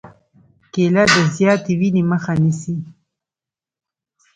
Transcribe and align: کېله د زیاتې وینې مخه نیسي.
کېله 0.73 1.03
د 1.13 1.15
زیاتې 1.35 1.73
وینې 1.79 2.03
مخه 2.11 2.33
نیسي. 2.41 2.75